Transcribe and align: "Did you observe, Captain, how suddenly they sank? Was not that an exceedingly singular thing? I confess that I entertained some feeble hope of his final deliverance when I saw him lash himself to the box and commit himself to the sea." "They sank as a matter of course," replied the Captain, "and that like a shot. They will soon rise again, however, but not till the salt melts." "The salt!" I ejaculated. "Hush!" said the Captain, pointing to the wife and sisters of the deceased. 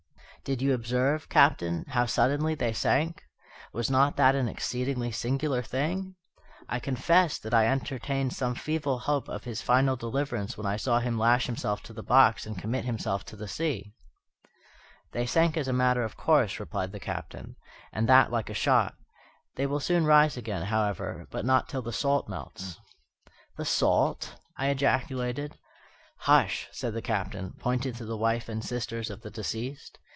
"Did 0.43 0.59
you 0.59 0.73
observe, 0.73 1.29
Captain, 1.29 1.85
how 1.89 2.07
suddenly 2.07 2.55
they 2.55 2.73
sank? 2.73 3.23
Was 3.73 3.91
not 3.91 4.15
that 4.17 4.33
an 4.33 4.47
exceedingly 4.49 5.11
singular 5.11 5.61
thing? 5.61 6.15
I 6.67 6.79
confess 6.79 7.37
that 7.37 7.53
I 7.53 7.67
entertained 7.67 8.33
some 8.33 8.55
feeble 8.55 8.97
hope 8.97 9.29
of 9.29 9.43
his 9.43 9.61
final 9.61 9.95
deliverance 9.95 10.57
when 10.57 10.65
I 10.65 10.77
saw 10.77 10.97
him 10.99 11.15
lash 11.19 11.45
himself 11.45 11.83
to 11.83 11.93
the 11.93 12.01
box 12.01 12.47
and 12.47 12.57
commit 12.57 12.85
himself 12.85 13.23
to 13.25 13.35
the 13.35 13.47
sea." 13.47 13.93
"They 15.11 15.27
sank 15.27 15.57
as 15.57 15.67
a 15.67 15.73
matter 15.73 16.01
of 16.01 16.17
course," 16.17 16.59
replied 16.59 16.91
the 16.91 16.99
Captain, 16.99 17.55
"and 17.93 18.09
that 18.09 18.31
like 18.31 18.49
a 18.49 18.55
shot. 18.55 18.95
They 19.57 19.67
will 19.67 19.79
soon 19.79 20.05
rise 20.07 20.37
again, 20.37 20.63
however, 20.63 21.27
but 21.29 21.45
not 21.45 21.69
till 21.69 21.83
the 21.83 21.93
salt 21.93 22.27
melts." 22.27 22.79
"The 23.57 23.65
salt!" 23.65 24.37
I 24.57 24.69
ejaculated. 24.69 25.59
"Hush!" 26.21 26.67
said 26.71 26.95
the 26.95 27.01
Captain, 27.03 27.53
pointing 27.59 27.93
to 27.93 28.05
the 28.05 28.17
wife 28.17 28.49
and 28.49 28.65
sisters 28.65 29.11
of 29.11 29.21
the 29.21 29.29
deceased. 29.29 29.99